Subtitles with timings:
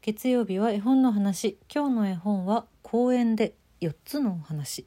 [0.00, 1.58] 月曜日は絵本の話。
[1.74, 4.86] 今日の絵本は公園で4つのお話。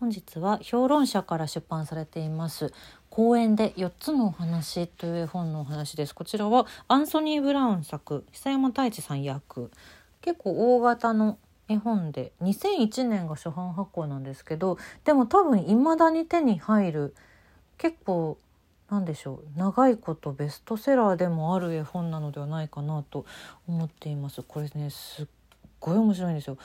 [0.00, 2.72] 本日は評論者から出版されています。
[3.10, 6.14] 公園で4つのお話という絵本のお話です。
[6.16, 9.70] こちらはアンソニー・ブラウン作久山太一さん役。
[10.20, 11.38] 結構大型の
[11.68, 17.14] 絵本で2001年が初版発行なんですけどでも多分いまだに手に入る
[17.78, 18.38] 結構
[18.90, 19.58] なんでしょう。
[19.58, 23.24] 長いことベストセラーでもある絵本なのではないかなと
[23.66, 24.42] 思っています。
[24.42, 25.26] これねすっ
[25.80, 26.58] ごい面白いんですよ。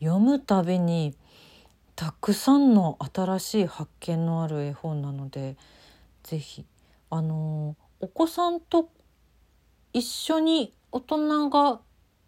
[0.00, 1.14] 読むたびに
[1.96, 5.56] たくさんの新しい発見のある絵本なので
[6.22, 6.64] 是非
[7.10, 8.88] あのお子さんと
[9.92, 11.80] 一緒に大人が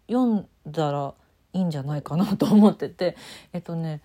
[0.07, 1.13] 読んだら
[1.53, 3.17] いいんじゃないかなと思ってて。
[3.53, 4.01] えっとね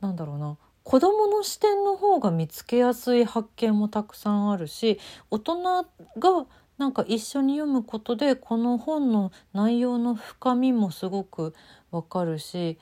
[0.00, 0.56] なんだろうな。
[0.84, 11.54] 子どもの視点の方が見つけやすい発見もたくさんあるし大人がなんか一緒に読むことでこの本の内容の深みもすごく
[11.90, 12.78] わかるし、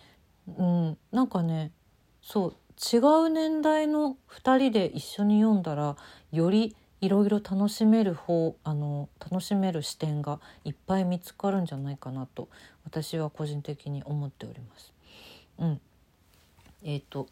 [0.59, 1.71] うん、なんかね
[2.23, 2.55] そう
[2.95, 5.97] 違う年代の2人で一緒に読んだら
[6.33, 12.49] よりいろいろ楽しめる方あの楽しめる視点がいっぱい見つかるんじゃないかなと
[12.85, 14.93] 私は個人的に思っております。
[15.59, 15.81] うん、
[16.83, 17.29] えっ、ー、と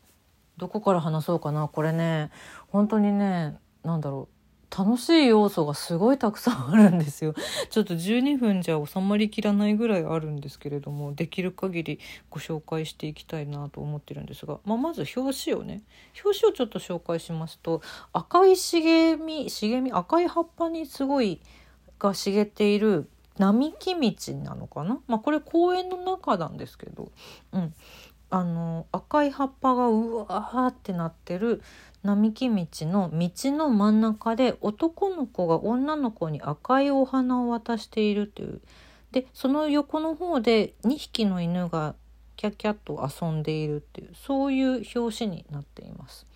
[0.61, 2.30] どこから話そうかなこれね。
[2.69, 4.77] 本当にね何だろう。
[4.77, 7.34] 楽しい要素がすごいたくさんあるんですよ。
[7.70, 15.83] ちょっと12分じゃ収まりきらないぐらいあるんですけれどもできる限りご紹介していきたいなと思ってるんですが、まあ、まず表紙をね。
[16.22, 17.80] 表紙をちょっと紹介しますと
[18.12, 21.41] 赤い茂み茂み赤い葉っぱにすごい
[21.98, 23.08] が茂っている
[23.41, 27.11] 並木道なのかな、まあ、これ公園の中なんですけど、
[27.52, 27.74] うん、
[28.31, 31.62] あの赤い葉っぱがうわーってなってる
[32.03, 38.61] 並木道の道の真ん中で男の子が女の子に赤いお花を渡しているという
[39.12, 41.95] でその横の方で2匹の犬が
[42.36, 46.27] キャキャッと遊んでいるっていうそういう表紙になっています。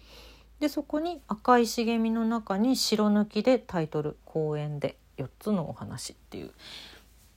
[0.60, 6.52] でそこに赤い茂みの中に白抜きでタイトル「公園で4つのお話」っていう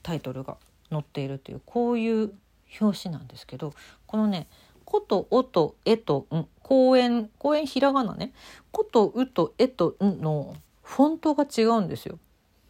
[0.03, 0.57] タイトルが
[0.89, 2.33] 載っているというこういう
[2.79, 3.73] 表紙なんですけど
[4.05, 4.47] このね
[4.85, 8.33] 「ことおとえとん」公園公園ひらがなね
[8.71, 12.19] 「ことう」と「え」と「ん」のフォントが違うんですよ。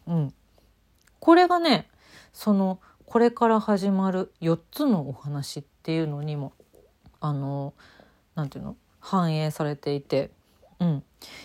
[0.06, 0.34] うん、
[1.20, 1.88] これがね
[2.32, 6.52] そのこれから始まる4つのお話っていうのにも
[7.20, 7.74] あの
[8.34, 10.30] なんていうの反映されていて、
[10.80, 11.02] うん、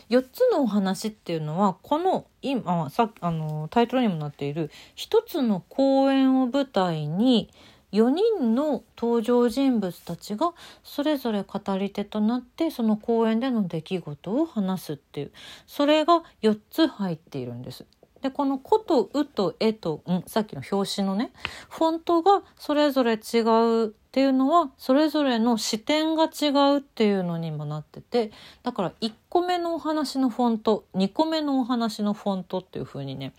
[0.10, 7.50] 4つのお話っていうのはこの今さあのタイトルにもなっている1つの公演を舞台に
[7.94, 15.32] 4人の登場人物たちがそれぞれ語り手となってその公演での出来事を話すっていう
[15.68, 17.86] それが4つ入っているんです。
[18.24, 21.32] でこの「子」と「う」と「え」と「ん」さっきの表紙のね
[21.70, 28.32] フォントがそれぞれ違うっていうのはそれぞれの視点が違うっていうのにもなってて
[28.64, 33.34] だから1個目のお話のフォント2個目のお話のフォントっていう風にね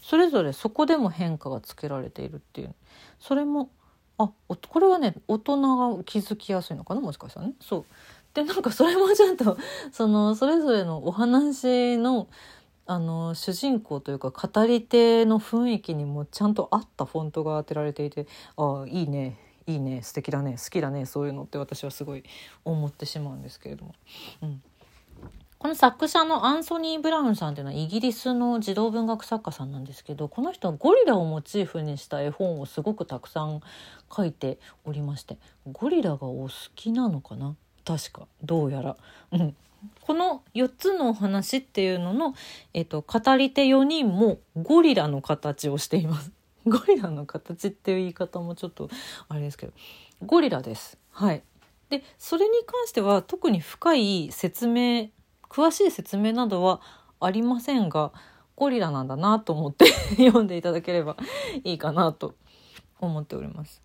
[0.00, 2.74] それぞれそこでも変化がつけられているっていう
[3.18, 3.70] それも
[4.18, 7.54] あこれはね大人が気づきやすいのかなもしかしたらね。
[7.60, 7.84] そう
[8.34, 9.56] でなんかそれもちゃんと
[9.92, 12.28] そのそれぞれのお話の
[12.86, 18.26] あの主人公というか語り手の雰囲気にもちゃんと合ったフォントが当てられていて
[18.56, 22.24] ああいいねいいね素敵だね好きだねそういうのって私はすごい
[22.62, 23.94] 思ってしまうんですけれども。
[24.42, 24.62] うん
[25.64, 33.62] この作者のアンソニー・ブラウンさんっていうのはイギリスの児童文学作家さんなんですけどこの人はゴリラをモチーフにした絵本をすごくたくさん
[34.14, 35.38] 書いておりまして
[35.72, 37.56] ゴリラがお好きなのかな？
[37.86, 38.98] 確かどうやら。
[39.32, 39.56] うん
[40.02, 42.34] この4つのお話っていうのの、
[42.74, 46.30] えっと、語り手4人もゴリラの形をしています。
[46.66, 48.90] ゴリラの形っていう言い方もちょっと
[49.28, 49.72] あれですけど
[50.26, 50.98] ゴリラです。
[51.10, 51.42] はい。
[51.88, 55.08] でそれに関しては特に深い説明
[55.54, 56.80] 詳しい説明などは
[57.20, 58.10] ありませんが
[58.56, 59.86] ゴリラなんだなと思って
[60.18, 61.16] 読んでいただければ
[61.62, 62.34] いいかなと
[63.00, 63.80] 思っております。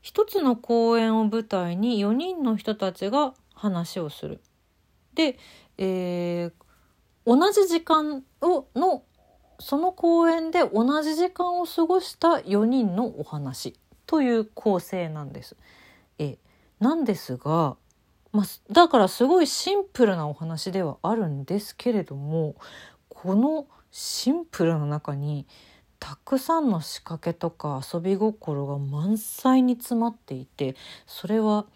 [0.00, 4.40] 一つの公演を舞台に4人の人たちが話をする。
[5.14, 5.38] で、
[5.78, 6.52] えー、
[7.24, 9.04] 同じ時間をの
[9.60, 15.56] その公演で同じ時間を過ごした4人のお話という構成なんです。
[16.18, 16.38] え
[16.80, 17.76] なんですが
[18.32, 22.56] まあ、だからすごいシンプルなお話ではあるんですけれども
[23.08, 25.46] このシンプルの中に
[26.00, 30.74] たくさんの仕掛けとか遊び心が満載に詰まっていて
[31.06, 31.66] それは、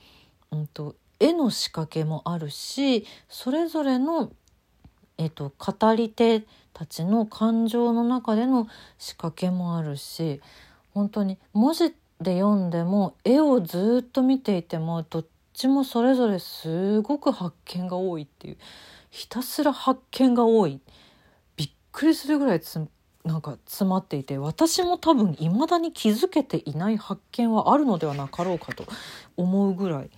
[0.51, 4.33] うんと、絵の仕掛けもあるしそれぞれの
[5.19, 6.43] えーと、語り手
[6.75, 8.69] たちの感情の中での
[8.99, 10.41] 仕掛けもあるし
[10.93, 15.25] 本当に文字で読んでも絵をずっと見ていてもどっ
[15.57, 18.57] ちもそれぞれすごく発見が多いっていう
[19.11, 20.81] ひたすら発見が多い
[21.57, 22.79] びっくりするぐらいつ
[23.25, 28.85] なんか詰まっていて私も多分未だに気づけていない発見はあるのではなかろうかと
[29.37, 30.11] 思うぐらい、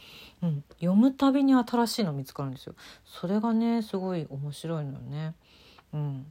[0.42, 2.74] うん、読むたびに新しいの見つかるんですよ。
[3.06, 5.34] それがねすごい面白いのよね。
[5.94, 6.26] うん、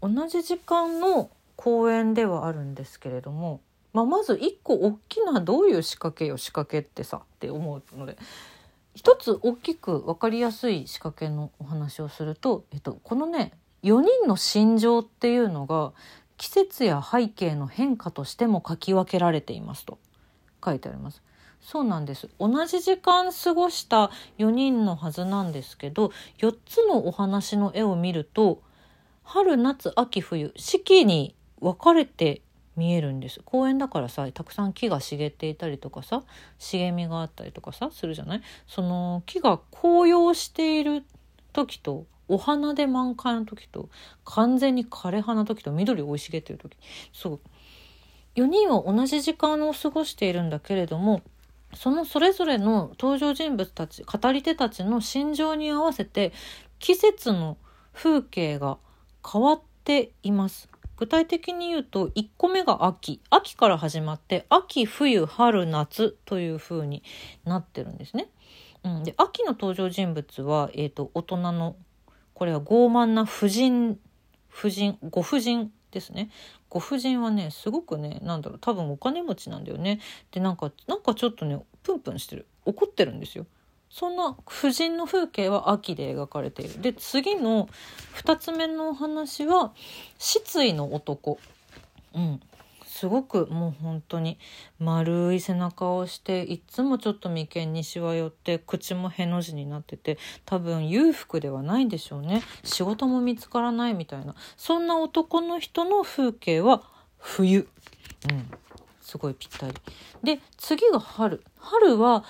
[0.00, 3.60] 同じ時間の公演ではあるんですけれども、
[3.94, 8.18] まあ、まず一個大きなどういう仕掛けよ仕掛けってさって思うので
[8.94, 13.52] 一つ大きく分かりやすい仕掛けのお話をすると、えっと、このね
[13.84, 15.92] 4人の心情っていうのが
[16.36, 19.98] 季節や背景の変化としても書き分けられていますと
[20.64, 21.22] 書いてあります。
[21.60, 28.60] そうなんです同じ時間過ごした4人のはずなんですけど4つのお話の絵を見ると
[29.22, 32.42] 春夏秋冬四季に分かれて
[32.76, 33.40] 見えるんです。
[33.44, 36.22] 公園だからさたくさん木が茂っていたりとかさ
[36.58, 38.42] 茂みがあったりとかさするじゃない？
[38.66, 41.04] その木が紅葉している
[41.52, 43.88] 時とお花で満開の時と
[44.24, 46.76] 完全に枯れ葉の時と緑生い茂っている時。
[47.12, 47.40] そう。
[48.36, 51.22] 4人は同じ時間を過ごしているんだけれども
[51.72, 56.32] そのそれぞれの登場人物たち語り手たちの心情に合わせて
[56.80, 57.56] 季節の
[57.92, 58.78] 風景が
[59.24, 60.68] 変わっています。
[60.96, 63.20] 具体的に言うと1個目が秋。
[63.30, 67.02] 秋から始まって秋冬春夏という風に
[67.44, 68.28] なってるんですね。
[68.84, 71.76] うん、で秋の登場人物は、えーと、大人の
[72.34, 73.98] これは傲慢な婦人
[74.48, 76.30] 婦人ご婦人ですね。
[76.68, 80.00] ご婦人はねすごくねなんだろう多分お金持ちなんだよね。
[80.30, 82.46] でなんかなんかちょっとねプンプンしてる。
[82.66, 83.46] 怒ってるんですよ。
[83.94, 86.82] そんな婦人の風景は秋で描かれている。
[86.82, 87.68] で次の
[88.16, 89.72] 2つ目のお話は
[90.18, 91.38] 失意の男。
[92.12, 92.40] うん。
[92.84, 94.36] すごくもう本当に
[94.80, 102.42] 丸い背中をしていっつもちょっと眉間にしわ寄って口もへの字になってて多分裕福ではないんでしょうね。
[102.64, 104.34] 仕事も見つからないみたいな。
[104.56, 106.82] そんな男の人の風景は
[107.18, 107.68] 冬。
[108.28, 108.50] うん。
[109.14, 109.74] すごいぴったり。
[110.24, 111.44] で次が春。
[111.56, 112.24] 春は、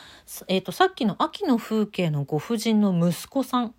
[0.48, 3.74] えーと、さっきの秋の風景のご婦人の息子さん。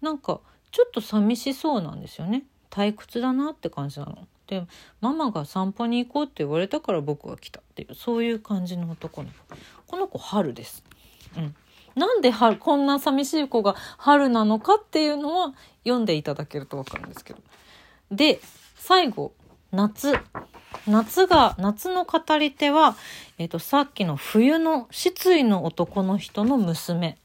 [0.00, 0.40] なんか
[0.70, 2.44] ちょっと寂しそうなんですよね。
[2.70, 4.28] 退屈だなって感じなの。
[4.46, 4.64] で
[5.00, 9.34] ママが散歩に行こうって言われたから僕は来たっていうそういう感じの男の子
[9.88, 10.84] この子春です。
[11.36, 11.56] うん、
[11.96, 17.40] なんで春こんな寂しい子が春なのかっていうのは読んでいただけると分かるんですけど。
[18.12, 18.40] で
[18.76, 19.32] 最後
[19.72, 20.18] 夏。
[20.86, 22.96] 夏が夏の語り手は、
[23.38, 27.18] えーと、さっきの冬の失意の男の人の娘。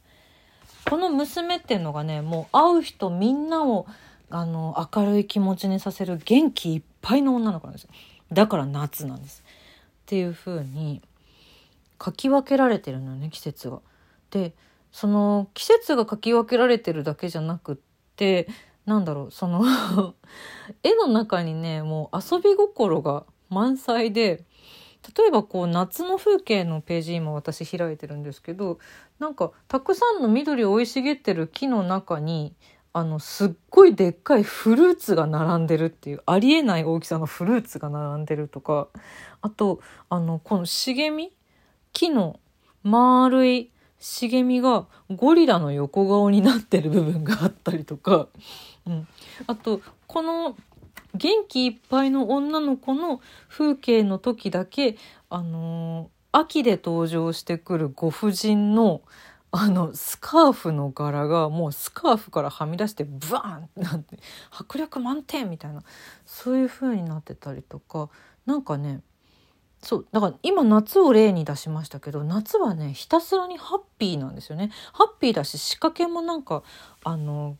[0.89, 3.88] この娘っていうのがねもう会う人みんなを
[4.30, 7.89] あの明るい気持ちにさせる元気いっぱいの女の子なんですよ。
[8.31, 9.44] だから夏なんです。
[9.44, 11.01] っていう風に
[12.03, 13.80] 書き分けられてるのよね季節が。
[14.30, 14.53] で
[14.91, 17.77] その季節が書き分けられてるだけじゃなくっ
[18.15, 18.48] て
[18.85, 19.63] なんだろうその
[20.83, 24.45] 絵の中にねもう遊び心が満載で
[25.17, 28.79] 例えばこう夏の風景のページ今私開いてるんですけど
[29.19, 32.55] なんかたくさんの緑を生い茂ってる木の中に
[32.93, 38.88] あのすっごいでっかいフルーツが並んでるっていうありえない大きさのフルーツが並んでるとか
[39.41, 39.79] あと
[40.10, 41.33] あのこの茂み
[41.91, 42.39] 木の
[42.83, 48.27] 丸い茂みがゴリラの横顔になってる部分があったりとか、
[48.88, 49.08] うん、
[49.48, 50.56] あとこの
[51.15, 54.98] 元気いっぱいの女の子の風景の時だけ、
[55.30, 59.01] あのー、秋で登場してくるご婦人の
[59.58, 64.20] あのスカーフの柄がもうスカーフからはみ出してブワーンってなって
[64.51, 65.82] 迫力満点みたいな
[66.25, 68.10] そういう風になってたりとか
[68.46, 69.00] なんかね
[69.82, 74.72] そうだから今夏を例に出しましたけど夏はねひたすらにハッピーなんですよね。
[74.92, 76.63] ハッピーだし仕掛けもなんか
[77.06, 77.56] あの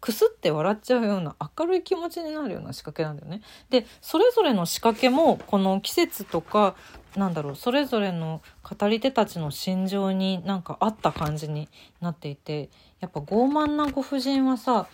[0.00, 3.42] くすって笑っちゃうような明るい気持ちになるような仕掛けなんだよね。
[3.70, 6.76] でそれぞれの仕掛けもこの季節とか
[7.16, 11.68] なんだろうそれぞれの語り手たちの心情になんか合った感じに
[12.00, 14.86] なっていてやっぱ傲慢なご婦人はさ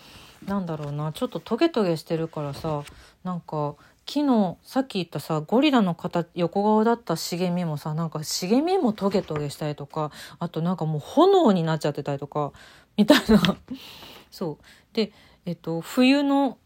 [0.47, 2.83] なんだろうなちょっとトゲトゲしてるからさ
[3.25, 3.75] なんか
[4.07, 12.53] 木のさっき言ったさゴリラの形横顔だった茂みもさなんか茂みもトゲトゲしたりとかあとなんかもう炎になっちゃってたりとか
[12.97, 13.57] みたいな
[14.31, 15.13] そうで、
[15.45, 16.57] えっと、冬の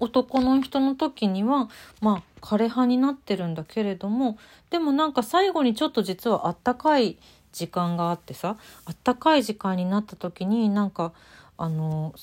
[0.00, 1.68] 男の人の時には
[2.00, 4.38] まあ枯葉になってるんだけれども
[4.70, 7.18] でもなんか最後にちょっと実はあったかい
[7.52, 11.12] 時間があってさあったかい時間になった時になんか
[11.56, 12.14] あの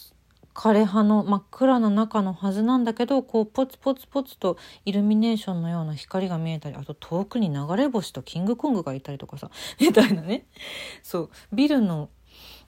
[0.54, 9.50] 枯葉の真っ暗な中のはずなんだけどこうポツポツポツとイルミネーションのような光が見えたりあと遠くに流れ星とキングコングがいたりとかさ
[9.82, 10.46] みたいなね。
[11.02, 12.10] そうビルの、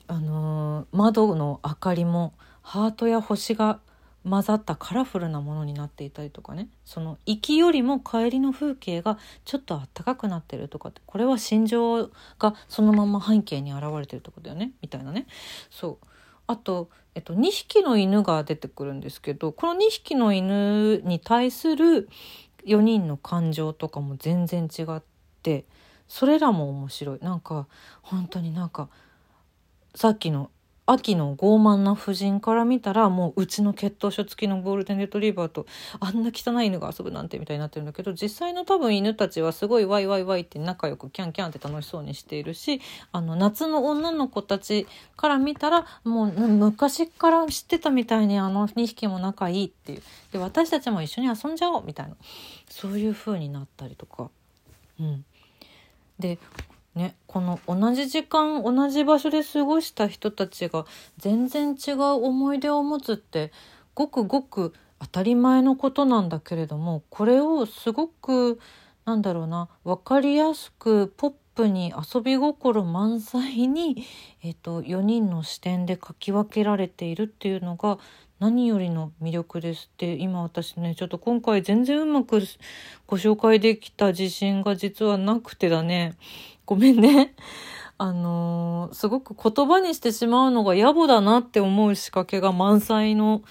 [0.08, 2.34] あのー、窓の明かりも
[2.66, 3.80] ハートや星が
[4.28, 6.68] 混ざったカラフルなものになっていたりとかね。
[6.84, 11.00] その行きよりも帰りの風景がちょっとあったかくなってるとかって。
[11.06, 14.72] これは心情がそのまま背景に現れてるとこだよね。
[14.82, 15.28] みたいなね。
[15.70, 16.08] そう。
[16.48, 22.10] あと、えっと、2匹の犬が出てくるんですけどこの2匹の犬に対する
[22.66, 25.02] 4人の感情とかも全然違っ
[25.44, 25.66] て
[26.08, 27.20] それらも面白い。
[27.22, 27.68] なんか
[28.02, 28.90] 本当になんか
[29.94, 30.50] さっきの
[30.88, 35.66] 秋の傲慢な婦人から見たらもううちの血統書付きのゴールデンレトリーバーと
[36.00, 44.86] あんな汚い犬が遊ぶなんてみたいになってるんだけど実際の多分犬たちはすごいワイワイワイって仲良くキャンキャンって楽しそうにしているしあの夏の女の子たち
[45.18, 50.02] から見たらもう昔から知ってたみたいにあの2匹も仲いいっていう。
[50.32, 52.16] で私たちも一緒に遊んじゃおうみたいな。
[52.70, 54.30] そういう風になったりとか。
[55.00, 55.26] うん、
[56.20, 56.38] で
[56.96, 60.86] ね、この同じ時間同じ場所で過ごした人たちが
[61.18, 63.52] 全然違う思い出を持つって
[63.94, 68.60] ごくごく当たり前のことなんだけれどもこれをすごく
[69.04, 74.06] なんだろうな分かりやすくポップに遊び心満載に、
[74.44, 77.98] えーと、4人の視点で書き分けられているっていうのが
[78.40, 82.42] 何よりの魅力ですって今私ねちょっと今回全然うまく
[83.08, 86.16] ご紹介できた自信が実はなくてだね。
[86.66, 87.36] ごめんね。
[87.98, 93.42] あのー、すごく言葉にしてしまうのが野暮だなって思う仕掛けが満載の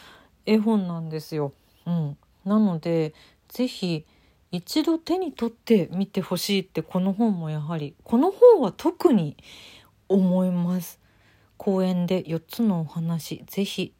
[0.45, 1.53] 絵本なんですよ。
[1.87, 2.19] うん。
[2.45, 3.15] なので、
[3.49, 4.05] ぜひ
[4.51, 9.37] 一度手に取ってみてほしいってこの本もやはり、この本は特に
[10.09, 11.01] 思います。
[11.57, 13.95] 公園で4つのお話、ぜひ